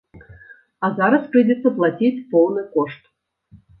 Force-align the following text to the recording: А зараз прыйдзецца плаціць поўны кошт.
А 0.87 0.89
зараз 0.99 1.27
прыйдзецца 1.35 1.73
плаціць 1.77 2.13
поўны 2.33 2.61
кошт. 2.77 3.03